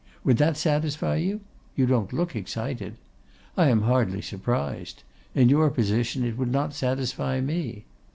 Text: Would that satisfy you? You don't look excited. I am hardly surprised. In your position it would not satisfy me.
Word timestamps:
Would 0.23 0.37
that 0.37 0.57
satisfy 0.57 1.17
you? 1.17 1.41
You 1.75 1.85
don't 1.85 2.11
look 2.11 2.35
excited. 2.35 2.95
I 3.55 3.67
am 3.69 3.83
hardly 3.83 4.19
surprised. 4.23 5.03
In 5.35 5.47
your 5.47 5.69
position 5.69 6.25
it 6.25 6.39
would 6.39 6.51
not 6.51 6.73
satisfy 6.73 7.39
me. 7.39 7.85